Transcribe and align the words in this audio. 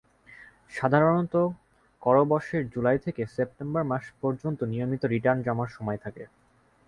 সাধারণত 0.71 1.33
করবর্ষের 2.01 2.63
জুলাই 2.73 2.97
থেকে 2.97 3.21
সেপ্টেম্বর 3.35 3.83
মাস 3.83 4.05
পর্যন্ত 4.21 4.59
নিয়মিত 4.63 5.03
রিটার্ন 5.05 5.39
জমার 5.47 5.69
সময় 5.77 5.99
থাকে। 6.05 6.23